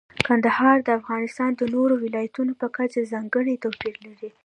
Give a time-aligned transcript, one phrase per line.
[0.27, 4.29] کندهار د افغانستان د نورو ولایاتو په کچه ځانګړی توپیر لري.